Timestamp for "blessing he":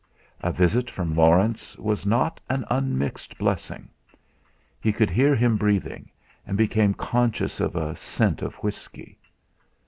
3.37-4.91